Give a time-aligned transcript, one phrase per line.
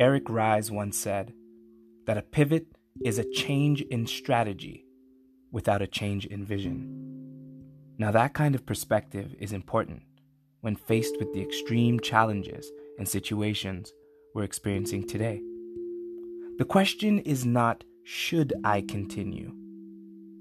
[0.00, 1.34] Eric Ries once said
[2.06, 2.66] that a pivot
[3.04, 4.86] is a change in strategy
[5.52, 7.66] without a change in vision.
[7.98, 10.00] Now, that kind of perspective is important
[10.62, 13.92] when faced with the extreme challenges and situations
[14.34, 15.42] we're experiencing today.
[16.56, 19.52] The question is not, should I continue?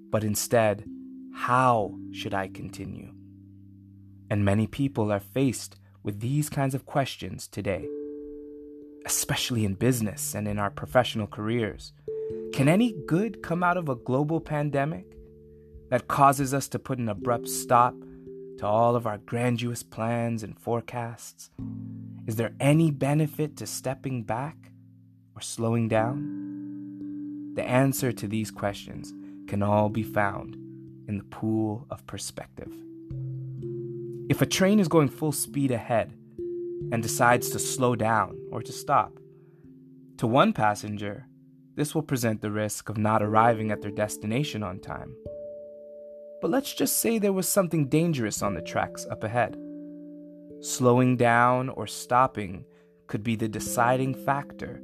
[0.09, 0.85] But instead,
[1.33, 3.11] how should I continue?
[4.29, 7.89] And many people are faced with these kinds of questions today,
[9.05, 11.93] especially in business and in our professional careers.
[12.53, 15.05] Can any good come out of a global pandemic
[15.89, 17.95] that causes us to put an abrupt stop
[18.57, 21.49] to all of our grandiose plans and forecasts?
[22.27, 24.71] Is there any benefit to stepping back
[25.35, 27.53] or slowing down?
[27.55, 29.13] The answer to these questions
[29.47, 30.55] can all be found
[31.07, 32.71] in the pool of perspective.
[34.29, 36.13] If a train is going full speed ahead
[36.91, 39.19] and decides to slow down or to stop,
[40.19, 41.27] to one passenger,
[41.75, 45.15] this will present the risk of not arriving at their destination on time.
[46.41, 49.57] But let's just say there was something dangerous on the tracks up ahead.
[50.59, 52.65] Slowing down or stopping
[53.07, 54.83] could be the deciding factor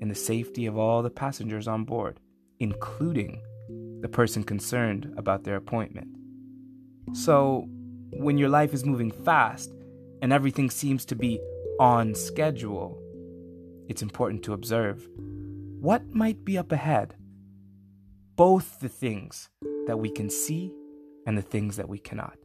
[0.00, 2.18] in the safety of all the passengers on board,
[2.58, 3.40] including
[4.00, 6.08] the person concerned about their appointment.
[7.12, 7.68] So,
[8.10, 9.72] when your life is moving fast
[10.22, 11.40] and everything seems to be
[11.78, 12.98] on schedule,
[13.88, 15.08] it's important to observe
[15.80, 17.14] what might be up ahead.
[18.34, 19.48] Both the things
[19.86, 20.72] that we can see
[21.26, 22.36] and the things that we cannot.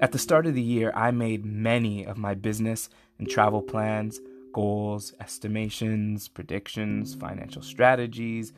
[0.00, 4.20] At the start of the year, I made many of my business and travel plans,
[4.52, 8.52] goals, estimations, predictions, financial strategies,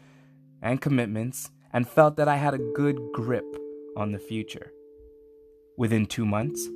[0.62, 3.46] and commitments, and felt that I had a good grip
[3.96, 4.72] on the future.
[5.76, 6.68] Within two months,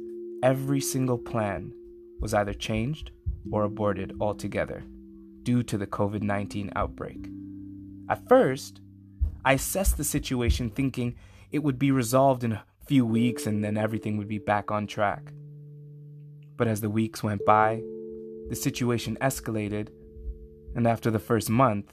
[0.43, 1.73] every single plan
[2.21, 3.11] was either changed
[3.51, 4.85] or aborted altogether
[5.43, 7.29] due to the COVID 19 outbreak.
[8.09, 8.81] At first,
[9.45, 11.17] I assessed the situation thinking
[11.51, 14.87] it would be resolved in a few weeks and then everything would be back on
[14.87, 15.33] track.
[16.57, 17.83] But as the weeks went by,
[18.49, 19.89] the situation escalated,
[20.75, 21.93] and after the first month,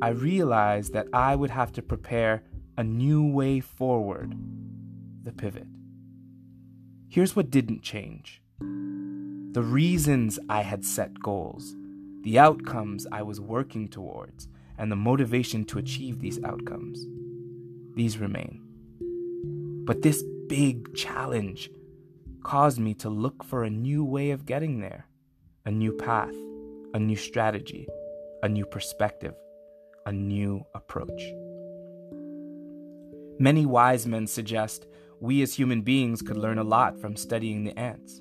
[0.00, 2.42] I realized that I would have to prepare
[2.76, 4.34] a new way forward
[5.24, 5.66] the pivot.
[7.12, 11.76] Here's what didn't change the reasons I had set goals,
[12.22, 17.06] the outcomes I was working towards, and the motivation to achieve these outcomes.
[17.94, 18.62] These remain.
[19.84, 21.70] But this big challenge
[22.44, 25.06] caused me to look for a new way of getting there,
[25.66, 26.34] a new path,
[26.94, 27.86] a new strategy,
[28.42, 29.34] a new perspective,
[30.06, 31.22] a new approach.
[33.38, 34.86] Many wise men suggest
[35.22, 38.20] we as human beings could learn a lot from studying the ants.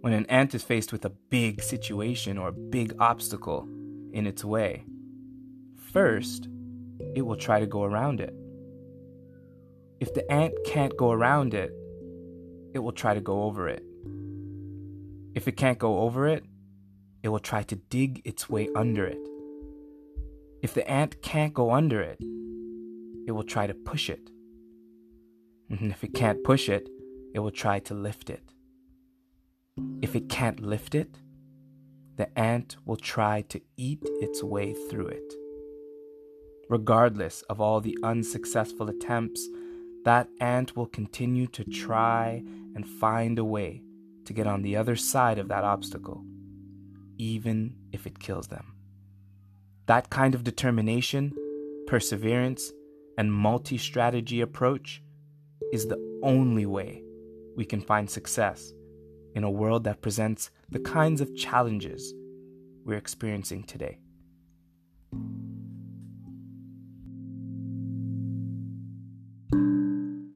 [0.00, 3.68] When an ant is faced with a big situation or a big obstacle
[4.12, 4.84] in its way,
[5.92, 6.48] first,
[7.14, 8.34] it will try to go around it.
[10.00, 11.70] If the ant can't go around it,
[12.74, 13.84] it will try to go over it.
[15.36, 16.44] If it can't go over it,
[17.22, 19.28] it will try to dig its way under it.
[20.60, 22.18] If the ant can't go under it,
[23.28, 24.28] it will try to push it.
[25.80, 26.88] And if it can't push it,
[27.34, 28.52] it will try to lift it.
[30.02, 31.18] If it can't lift it,
[32.16, 35.34] the ant will try to eat its way through it.
[36.68, 39.48] Regardless of all the unsuccessful attempts,
[40.04, 42.42] that ant will continue to try
[42.76, 43.82] and find a way
[44.26, 46.24] to get on the other side of that obstacle,
[47.18, 48.74] even if it kills them.
[49.86, 51.34] That kind of determination,
[51.88, 52.72] perseverance,
[53.18, 55.02] and multi strategy approach
[55.74, 57.02] is the only way
[57.56, 58.72] we can find success
[59.34, 62.14] in a world that presents the kinds of challenges
[62.84, 63.98] we're experiencing today.